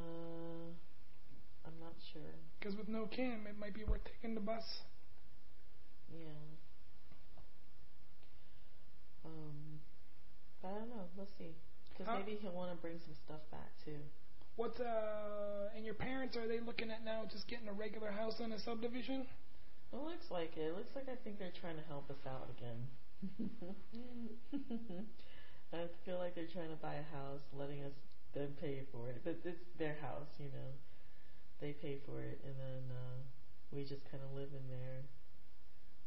I'm 1.65 1.79
not 1.79 1.93
sure. 2.11 2.21
Because 2.59 2.75
with 2.75 2.89
no 2.89 3.05
Kim, 3.05 3.47
it 3.49 3.57
might 3.57 3.73
be 3.73 3.85
worth 3.85 4.01
taking 4.03 4.35
the 4.35 4.41
bus. 4.41 4.63
Yeah. 6.13 6.27
Um, 9.25 9.70
I 10.63 10.69
don't 10.69 10.89
know. 10.89 11.05
We'll 11.17 11.29
see. 11.37 11.55
Because 11.89 12.07
maybe 12.17 12.37
he'll 12.41 12.53
want 12.53 12.71
to 12.71 12.77
bring 12.77 12.99
some 13.03 13.15
stuff 13.25 13.41
back 13.51 13.71
too. 13.85 13.99
What's, 14.55 14.79
uh, 14.79 15.69
and 15.75 15.85
your 15.85 15.93
parents, 15.95 16.35
are 16.35 16.47
they 16.47 16.59
looking 16.59 16.91
at 16.91 17.03
now 17.03 17.23
just 17.29 17.47
getting 17.47 17.67
a 17.67 17.73
regular 17.73 18.11
house 18.11 18.39
in 18.39 18.51
a 18.51 18.59
subdivision? 18.59 19.25
It 19.93 19.99
looks 19.99 20.29
like 20.29 20.55
it. 20.57 20.71
It 20.71 20.75
looks 20.75 20.95
like 20.95 21.09
I 21.09 21.15
think 21.23 21.39
they're 21.39 21.55
trying 21.59 21.77
to 21.77 21.83
help 21.87 22.09
us 22.09 22.21
out 22.27 22.47
again. 22.57 22.87
I 25.73 25.87
feel 26.05 26.17
like 26.17 26.35
they're 26.35 26.51
trying 26.51 26.69
to 26.69 26.79
buy 26.81 26.95
a 26.95 27.07
house, 27.15 27.43
letting 27.55 27.83
us 27.83 27.95
them 28.33 28.55
pay 28.59 28.83
for 28.91 29.09
it. 29.09 29.21
But 29.23 29.39
it's 29.43 29.59
their 29.77 29.95
house, 30.01 30.31
you 30.39 30.47
know. 30.47 30.71
They 31.59 31.73
pay 31.73 31.99
for 32.05 32.21
it, 32.21 32.39
and 32.43 32.55
then 32.57 32.83
uh, 32.89 33.19
we 33.71 33.83
just 33.83 34.03
kind 34.09 34.23
of 34.23 34.35
live 34.35 34.49
in 34.49 34.65
there, 34.67 35.03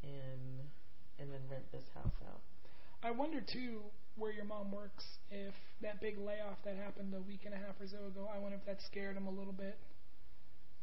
and 0.03 0.67
and 1.19 1.31
then 1.31 1.41
rent 1.49 1.71
this 1.71 1.85
house 1.95 2.19
out. 2.27 2.41
I 3.03 3.11
wonder, 3.11 3.41
too, 3.41 3.83
where 4.17 4.33
your 4.33 4.45
mom 4.45 4.71
works, 4.71 5.05
if 5.31 5.55
that 5.83 6.01
big 6.01 6.19
layoff 6.19 6.59
that 6.65 6.77
happened 6.77 7.15
a 7.15 7.21
week 7.21 7.41
and 7.45 7.55
a 7.55 7.59
half 7.59 7.81
or 7.81 7.87
so 7.87 8.07
ago, 8.07 8.29
I 8.33 8.39
wonder 8.39 8.57
if 8.57 8.65
that 8.67 8.81
scared 8.87 9.17
them 9.17 9.27
a 9.27 9.31
little 9.31 9.53
bit. 9.53 9.79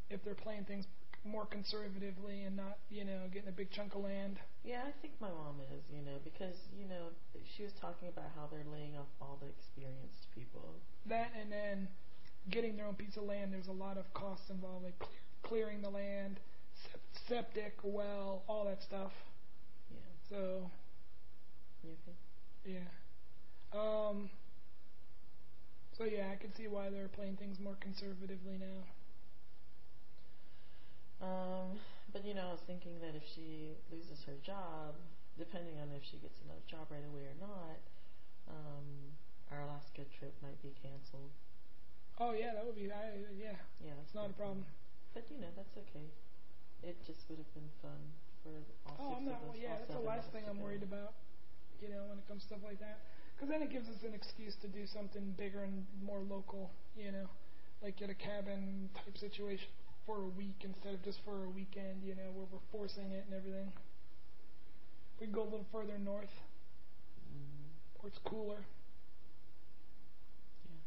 If 0.10 0.24
they're 0.24 0.36
playing 0.36 0.66
things 0.66 0.86
more 1.24 1.46
conservatively 1.46 2.44
and 2.44 2.58
not, 2.58 2.78
you 2.90 3.06
know, 3.06 3.30
getting 3.32 3.48
a 3.48 3.52
big 3.56 3.72
chunk 3.72 3.96
of 3.96 4.02
land. 4.02 4.38
Yeah, 4.66 4.82
I 4.86 4.92
think 5.02 5.14
my 5.22 5.30
mom 5.30 5.62
is, 5.72 5.84
you 5.94 6.02
know, 6.04 6.18
because 6.24 6.56
you 6.78 6.88
know 6.90 7.14
she 7.56 7.64
was 7.64 7.72
talking 7.80 8.10
about 8.10 8.26
how 8.36 8.50
they're 8.52 8.66
laying 8.72 8.98
off 8.98 9.08
all 9.22 9.38
the 9.40 9.48
experienced 9.48 10.28
people. 10.34 10.76
That 11.08 11.32
and 11.40 11.52
then 11.52 11.88
getting 12.50 12.76
their 12.76 12.88
own 12.88 12.96
piece 12.96 13.16
of 13.18 13.24
land, 13.24 13.54
there's 13.54 13.68
a 13.68 13.72
lot 13.72 13.98
of 13.98 14.12
costs 14.14 14.50
involved, 14.50 14.84
like 14.84 14.98
clear, 15.00 15.22
clearing 15.44 15.82
the 15.82 15.90
land, 15.90 16.40
septic, 17.28 17.78
well, 17.84 18.44
all 18.48 18.66
that 18.66 18.82
stuff. 18.82 19.12
Yeah. 19.92 19.98
So, 20.30 20.70
You 21.84 21.92
think? 22.06 22.18
yeah. 22.66 22.90
Um, 23.74 24.30
so, 25.98 26.04
yeah, 26.06 26.30
I 26.32 26.36
can 26.36 26.54
see 26.54 26.68
why 26.68 26.90
they're 26.90 27.08
playing 27.08 27.38
things 27.38 27.60
more 27.60 27.76
conservatively 27.80 28.58
now. 28.60 28.84
Um, 31.22 31.78
but 32.12 32.26
you 32.26 32.34
know, 32.34 32.50
I 32.50 32.52
was 32.58 32.62
thinking 32.66 32.98
that 33.02 33.14
if 33.14 33.22
she 33.36 33.78
loses 33.94 34.24
her 34.26 34.34
job, 34.42 34.96
depending 35.38 35.78
on 35.78 35.94
if 35.94 36.02
she 36.04 36.18
gets 36.18 36.34
another 36.44 36.66
job 36.66 36.90
right 36.90 37.06
away 37.06 37.30
or 37.30 37.38
not, 37.38 37.78
um, 38.50 39.14
our 39.54 39.62
Alaska 39.62 40.02
trip 40.18 40.34
might 40.42 40.58
be 40.66 40.74
canceled. 40.82 41.30
Oh, 42.18 42.34
yeah, 42.34 42.54
that 42.58 42.66
would 42.66 42.76
be, 42.76 42.90
I, 42.92 43.22
yeah, 43.38 43.54
Yeah, 43.80 43.94
that's 44.02 44.10
it's 44.10 44.16
not 44.18 44.30
a 44.30 44.34
problem. 44.34 44.66
But 45.14 45.30
you 45.30 45.38
know, 45.38 45.54
that's 45.56 45.78
okay. 45.78 46.10
It 46.82 46.98
just 47.06 47.22
would 47.30 47.38
have 47.38 47.54
been 47.54 47.70
fun 47.82 48.02
for 48.42 48.50
all 48.90 48.98
Oh, 48.98 49.14
six 49.14 49.18
I'm 49.22 49.26
not, 49.30 49.46
of 49.46 49.54
us. 49.54 49.54
well, 49.54 49.62
yeah, 49.62 49.78
that's 49.78 49.94
the 49.94 50.02
last 50.02 50.34
thing 50.34 50.44
I'm 50.50 50.58
worried 50.58 50.82
about, 50.84 51.14
you 51.82 51.90
know, 51.90 52.10
when 52.10 52.18
it 52.18 52.26
comes 52.28 52.42
to 52.44 52.58
stuff 52.58 52.66
like 52.66 52.82
that. 52.82 52.98
Because 53.42 53.58
then 53.58 53.64
it 53.64 53.74
gives 53.74 53.90
us 53.90 53.98
an 54.06 54.14
excuse 54.14 54.54
to 54.62 54.68
do 54.68 54.86
something 54.86 55.34
bigger 55.36 55.64
and 55.64 55.84
more 56.06 56.22
local, 56.22 56.70
you 56.96 57.12
know, 57.12 57.26
like 57.82 57.98
get 57.98 58.12
a 58.12 58.14
cabin 58.14 58.88
type 58.94 59.18
situation 59.18 59.66
for 60.06 60.22
a 60.22 60.30
week 60.38 60.62
instead 60.62 60.94
of 60.94 61.02
just 61.02 61.18
for 61.26 61.46
a 61.46 61.50
weekend, 61.50 62.06
you 62.06 62.14
know, 62.14 62.30
where 62.38 62.46
we're 62.54 62.62
forcing 62.72 63.10
it 63.10 63.26
and 63.26 63.34
everything. 63.34 63.74
We 65.20 65.26
can 65.26 65.34
go 65.34 65.42
a 65.42 65.50
little 65.50 65.66
further 65.72 65.98
north 65.98 66.30
Mhm. 67.34 67.74
where 68.00 68.10
it's 68.10 68.20
cooler. 68.20 68.64
Yeah. 70.70 70.78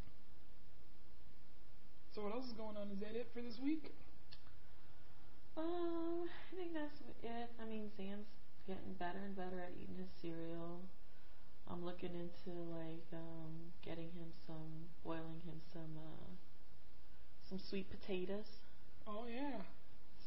So 2.13 2.23
what 2.23 2.31
else 2.35 2.45
is 2.47 2.53
going 2.53 2.77
on? 2.77 2.89
Is 2.89 2.99
that 3.01 3.17
it 3.19 3.27
for 3.33 3.41
this 3.41 3.59
week? 3.59 3.91
Um, 5.57 6.29
I 6.53 6.55
think 6.55 6.73
that's 6.73 7.01
it. 7.21 7.49
I 7.59 7.65
mean, 7.65 7.91
Zan's 7.97 8.27
getting 8.65 8.93
better 8.93 9.19
and 9.19 9.35
better 9.35 9.59
at 9.59 9.73
eating 9.75 9.95
his 9.95 10.07
cereal. 10.21 10.79
I'm 11.69 11.83
looking 11.83 12.13
into 12.13 12.57
like 12.71 13.05
um 13.13 13.73
getting 13.83 14.11
him 14.13 14.31
some, 14.45 14.87
boiling 15.03 15.41
him 15.45 15.61
some, 15.73 15.97
uh, 15.97 16.29
some 17.49 17.59
sweet 17.69 17.89
potatoes, 17.89 18.45
Oh 19.07 19.25
yeah. 19.27 19.61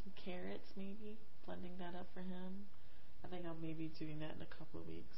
some 0.03 0.13
carrots, 0.17 0.71
maybe 0.77 1.19
blending 1.47 1.73
that 1.79 1.95
up 1.99 2.09
for 2.15 2.21
him. 2.21 2.67
I 3.25 3.29
think 3.29 3.47
I'll 3.47 3.57
maybe 3.61 3.91
doing 3.99 4.19
that 4.21 4.35
in 4.37 4.43
a 4.43 4.47
couple 4.59 4.81
of 4.81 4.87
weeks. 4.87 5.17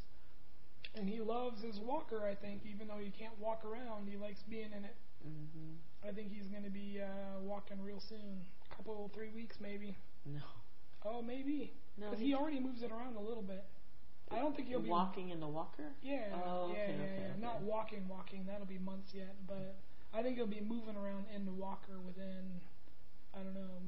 And 0.94 1.08
he 1.08 1.20
loves 1.20 1.62
his 1.62 1.78
walker, 1.78 2.26
I 2.26 2.34
think, 2.34 2.62
even 2.66 2.88
though 2.88 2.98
he 2.98 3.10
can't 3.10 3.38
walk 3.38 3.64
around, 3.64 4.08
he 4.08 4.16
likes 4.16 4.42
being 4.48 4.72
in 4.76 4.84
it. 4.84 4.96
Mhm. 5.24 5.76
I 6.02 6.12
think 6.12 6.32
he's 6.32 6.48
going 6.48 6.64
to 6.64 6.70
be 6.70 7.00
uh, 7.00 7.40
walking 7.42 7.80
real 7.80 8.00
soon. 8.00 8.44
A 8.72 8.74
couple, 8.76 9.10
three 9.14 9.30
weeks 9.30 9.56
maybe. 9.60 9.96
No. 10.24 10.40
Oh, 11.04 11.22
maybe. 11.22 11.72
No. 11.96 12.10
Because 12.10 12.20
he 12.24 12.34
already 12.34 12.58
moves 12.60 12.82
it 12.82 12.90
around 12.90 13.16
a 13.16 13.20
little 13.20 13.42
bit. 13.42 13.64
I 14.30 14.38
don't 14.38 14.54
think 14.54 14.68
he'll 14.68 14.80
be 14.80 14.88
walking 14.90 15.30
in 15.30 15.40
the 15.40 15.48
walker. 15.48 15.90
Yeah, 16.02 16.30
Oh, 16.34 16.70
yeah, 16.72 16.82
okay, 16.82 16.94
yeah, 16.96 17.04
okay, 17.04 17.14
yeah. 17.18 17.30
okay. 17.34 17.40
Not 17.40 17.62
walking, 17.62 18.06
walking. 18.08 18.44
That'll 18.46 18.66
be 18.66 18.78
months 18.78 19.12
yet, 19.14 19.34
but 19.46 19.74
I 20.14 20.22
think 20.22 20.36
he'll 20.36 20.46
be 20.46 20.60
moving 20.60 20.96
around 20.96 21.26
in 21.34 21.44
the 21.44 21.52
walker 21.52 21.98
within, 22.06 22.60
I 23.34 23.38
don't 23.42 23.54
know, 23.54 23.82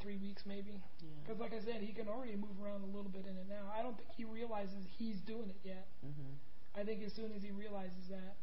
three 0.00 0.16
weeks 0.16 0.44
maybe. 0.46 0.80
Yeah. 1.00 1.08
Because 1.24 1.40
like 1.40 1.52
I 1.52 1.60
said, 1.60 1.82
he 1.82 1.92
can 1.92 2.08
already 2.08 2.36
move 2.36 2.56
around 2.62 2.82
a 2.84 2.86
little 2.96 3.10
bit 3.10 3.26
in 3.28 3.36
it 3.36 3.46
now. 3.48 3.68
I 3.76 3.82
don't 3.82 3.96
think 3.96 4.08
he 4.16 4.24
realizes 4.24 4.84
he's 4.96 5.20
doing 5.20 5.50
it 5.50 5.60
yet. 5.64 5.86
Mhm. 6.04 6.36
I 6.74 6.84
think 6.84 7.02
as 7.02 7.12
soon 7.12 7.32
as 7.32 7.42
he 7.42 7.50
realizes 7.50 8.08
that, 8.08 8.36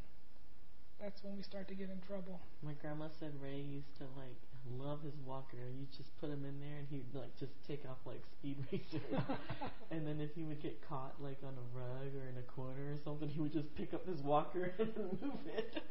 that's 1.00 1.24
when 1.24 1.36
we 1.36 1.42
start 1.44 1.68
to 1.68 1.76
get 1.76 1.90
in 1.90 2.00
trouble. 2.02 2.40
My 2.62 2.74
grandma 2.74 3.10
said 3.20 3.34
Ray 3.42 3.60
used 3.62 3.96
to 3.98 4.04
like 4.18 4.42
love 4.70 5.04
his 5.04 5.16
walker. 5.26 5.58
You 5.58 5.86
just 5.96 6.16
put 6.20 6.30
him 6.30 6.46
in 6.46 6.60
there 6.60 6.78
and 6.80 6.88
he'd 6.90 7.14
like 7.14 7.36
just 7.38 7.52
take 7.68 7.84
off 7.90 7.98
like 8.06 8.24
speed 8.32 8.58
racer. 8.72 9.04
and 9.92 10.08
then 10.08 10.20
if 10.20 10.36
he 10.36 10.44
would 10.44 10.62
get 10.62 10.88
caught 10.88 11.16
like 11.20 11.40
on 11.44 11.54
a 11.54 11.78
rug 11.78 12.16
or 12.16 12.28
in 12.28 12.38
a 12.38 12.42
corner 12.42 12.94
or 12.94 12.98
something, 13.04 13.30
he 13.30 13.40
would 13.40 13.54
just 13.54 13.74
pick 13.76 13.94
up 13.94 14.08
his 14.08 14.22
walker 14.22 14.74
and 14.80 14.96
move 15.22 15.40
it. 15.48 15.84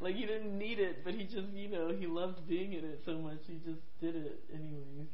like 0.00 0.14
he 0.14 0.26
didn't 0.26 0.56
need 0.56 0.78
it, 0.78 1.04
but 1.04 1.14
he 1.14 1.24
just, 1.24 1.48
you 1.54 1.68
know, 1.68 1.92
he 1.92 2.06
loved 2.06 2.46
being 2.48 2.72
in 2.72 2.84
it 2.84 3.02
so 3.04 3.18
much, 3.18 3.38
he 3.46 3.60
just 3.64 3.80
did 4.00 4.16
it 4.16 4.40
anyways. 4.52 5.08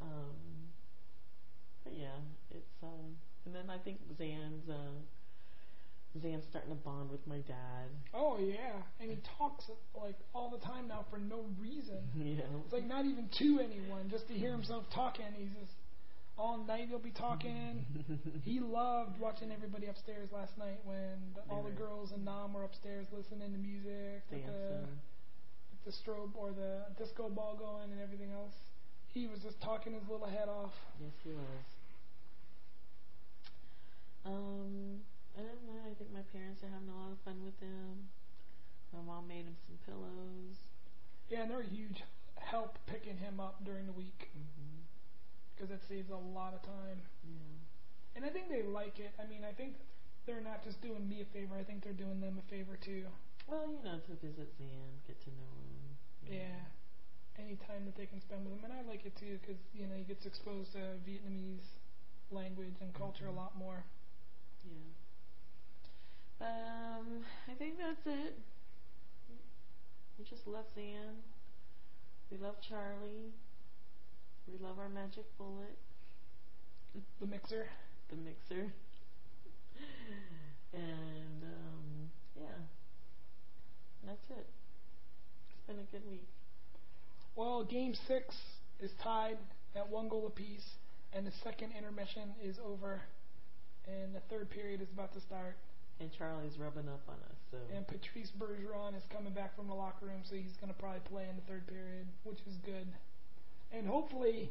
Um, 0.00 0.70
but 1.84 1.94
yeah, 1.94 2.18
it's 2.50 2.82
um, 2.82 3.16
and 3.48 3.54
then 3.54 3.70
I 3.70 3.78
think 3.78 3.98
Zan's 4.16 4.68
uh, 4.68 5.00
Zan's 6.16 6.44
starting 6.50 6.70
to 6.70 6.76
bond 6.76 7.10
with 7.10 7.24
my 7.26 7.38
dad. 7.38 7.88
Oh 8.14 8.38
yeah, 8.40 8.80
and 9.00 9.10
he 9.10 9.18
talks 9.36 9.64
like 9.94 10.16
all 10.34 10.50
the 10.50 10.58
time 10.64 10.88
now 10.88 11.04
for 11.10 11.18
no 11.18 11.44
reason. 11.60 11.98
Yeah, 12.16 12.44
It's 12.64 12.72
like 12.72 12.86
not 12.86 13.04
even 13.04 13.28
to 13.38 13.60
anyone, 13.60 14.08
just 14.10 14.26
to 14.28 14.34
hear 14.34 14.52
himself 14.52 14.84
talking. 14.94 15.26
He's 15.36 15.52
just 15.60 15.72
all 16.38 16.56
night 16.56 16.86
he'll 16.88 16.98
be 16.98 17.10
talking. 17.10 17.84
he 18.44 18.60
loved 18.60 19.18
watching 19.20 19.50
everybody 19.52 19.86
upstairs 19.86 20.28
last 20.32 20.56
night 20.56 20.78
when 20.84 21.18
the, 21.34 21.42
all 21.52 21.62
the 21.62 21.74
girls 21.74 22.12
and 22.12 22.24
Nam 22.24 22.54
were 22.54 22.64
upstairs 22.64 23.06
listening 23.12 23.52
to 23.52 23.58
music 23.58 24.22
with 24.30 24.46
the, 24.46 24.86
with 25.70 25.82
the 25.84 25.92
strobe 25.92 26.34
or 26.34 26.52
the 26.52 26.82
disco 26.96 27.28
ball 27.28 27.56
going 27.58 27.90
and 27.90 28.00
everything 28.00 28.30
else. 28.32 28.54
He 29.12 29.26
was 29.26 29.40
just 29.40 29.60
talking 29.60 29.92
his 29.94 30.02
little 30.08 30.28
head 30.28 30.48
off. 30.48 30.72
Yes, 31.00 31.12
he 31.24 31.30
was. 31.30 31.66
Um, 34.24 35.00
I 35.36 35.40
don't 35.42 35.62
know. 35.66 35.78
I 35.86 35.94
parents 36.58 36.62
are 36.64 36.74
having 36.74 36.90
a 36.90 36.98
lot 36.98 37.12
of 37.12 37.18
fun 37.24 37.44
with 37.44 37.58
him. 37.60 38.08
My 38.92 39.02
mom 39.04 39.28
made 39.28 39.44
him 39.46 39.56
some 39.66 39.78
pillows. 39.86 40.56
Yeah, 41.28 41.42
and 41.42 41.50
they're 41.50 41.60
a 41.62 41.74
huge 41.74 42.02
help 42.36 42.78
picking 42.86 43.18
him 43.18 43.38
up 43.40 43.62
during 43.64 43.86
the 43.86 43.92
week 43.92 44.30
because 45.54 45.70
it 45.70 45.82
saves 45.88 46.10
a 46.10 46.16
lot 46.16 46.54
of 46.54 46.62
time. 46.62 47.02
Yeah. 47.22 48.16
And 48.16 48.24
I 48.24 48.30
think 48.30 48.48
they 48.48 48.62
like 48.62 48.98
it. 48.98 49.12
I 49.20 49.28
mean, 49.28 49.44
I 49.44 49.52
think 49.52 49.74
they're 50.26 50.40
not 50.42 50.64
just 50.64 50.80
doing 50.80 51.06
me 51.08 51.20
a 51.22 51.28
favor. 51.36 51.54
I 51.58 51.62
think 51.62 51.84
they're 51.84 51.92
doing 51.92 52.20
them 52.20 52.40
a 52.40 52.46
favor 52.50 52.78
too. 52.80 53.04
Well, 53.46 53.68
you 53.68 53.78
know, 53.84 53.98
to 54.08 54.12
visit 54.18 54.48
Zan, 54.58 54.90
get 55.06 55.20
to 55.24 55.30
know 55.30 55.52
him. 55.62 55.96
you 56.26 56.38
Yeah. 56.42 56.58
Any 57.38 57.54
time 57.70 57.86
that 57.86 57.94
they 57.94 58.06
can 58.06 58.20
spend 58.20 58.42
with 58.44 58.58
him, 58.58 58.64
and 58.64 58.72
I 58.74 58.82
like 58.82 59.06
it 59.06 59.14
too 59.14 59.38
because 59.40 59.62
you 59.72 59.86
know 59.86 59.94
he 59.94 60.02
gets 60.02 60.26
exposed 60.26 60.72
to 60.72 60.98
Vietnamese 61.06 61.78
language 62.34 62.74
and 62.82 62.92
culture 62.92 63.28
a 63.28 63.32
Mhm. 63.32 63.36
lot 63.36 63.54
more. 63.56 63.84
Yeah. 64.66 64.97
Um, 66.40 67.24
I 67.50 67.54
think 67.58 67.74
that's 67.78 68.06
it. 68.06 68.38
We 70.18 70.24
just 70.24 70.46
love 70.46 70.64
Zan. 70.74 71.16
We 72.30 72.36
love 72.38 72.56
Charlie. 72.68 73.32
We 74.46 74.58
love 74.64 74.78
our 74.78 74.88
magic 74.88 75.24
bullet, 75.36 75.76
The 77.20 77.26
mixer. 77.26 77.66
the 78.10 78.16
mixer. 78.16 78.72
And 80.70 81.42
um, 81.44 82.10
yeah, 82.36 82.60
that's 84.06 84.28
it. 84.28 84.46
It's 85.50 85.66
been 85.66 85.78
a 85.78 85.90
good 85.90 86.06
week. 86.10 86.28
Well, 87.36 87.64
game 87.64 87.94
six 88.06 88.34
is 88.78 88.90
tied 89.02 89.38
at 89.74 89.88
one 89.88 90.10
goal 90.10 90.26
apiece, 90.26 90.64
and 91.14 91.26
the 91.26 91.32
second 91.42 91.72
intermission 91.76 92.34
is 92.44 92.56
over, 92.62 93.00
and 93.86 94.14
the 94.14 94.20
third 94.28 94.50
period 94.50 94.82
is 94.82 94.88
about 94.92 95.14
to 95.14 95.20
start. 95.22 95.56
And 96.00 96.10
Charlie's 96.16 96.58
rubbing 96.58 96.88
up 96.88 97.02
on 97.08 97.16
us, 97.28 97.36
so 97.50 97.58
And 97.74 97.86
Patrice 97.86 98.30
Bergeron 98.38 98.96
is 98.96 99.02
coming 99.12 99.32
back 99.32 99.56
from 99.56 99.66
the 99.66 99.74
locker 99.74 100.06
room, 100.06 100.22
so 100.22 100.36
he's 100.36 100.56
going 100.60 100.72
to 100.72 100.78
probably 100.78 101.00
play 101.10 101.26
in 101.28 101.34
the 101.34 101.42
third 101.42 101.66
period, 101.66 102.06
which 102.22 102.38
is 102.46 102.54
good. 102.64 102.86
And 103.72 103.86
hopefully, 103.86 104.50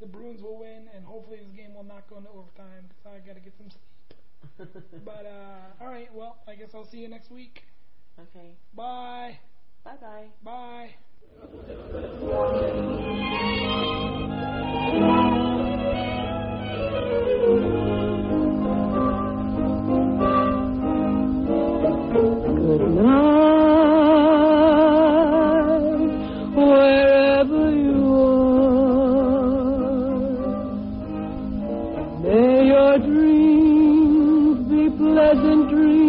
the 0.00 0.06
Bruins 0.06 0.40
will 0.42 0.58
win, 0.58 0.88
and 0.94 1.04
hopefully 1.04 1.38
this 1.44 1.52
game 1.54 1.74
will 1.74 1.84
not 1.84 2.08
go 2.08 2.16
into 2.16 2.30
overtime 2.30 2.88
because 2.88 3.04
I 3.06 3.18
got 3.26 3.34
to 3.34 3.40
get 3.40 3.52
some 3.58 3.70
sleep. 3.70 3.82
But 5.04 5.26
uh, 5.26 5.82
all 5.84 5.88
right, 5.88 6.08
well, 6.14 6.38
I 6.48 6.54
guess 6.54 6.70
I'll 6.74 6.86
see 6.86 6.98
you 6.98 7.08
next 7.08 7.30
week. 7.30 7.64
okay. 8.18 8.56
Bye. 8.74 9.38
Bye. 9.84 10.28
Bye 10.42 10.90
bye. 13.42 13.52
Pleasant 35.26 35.68
dreams, 35.70 36.05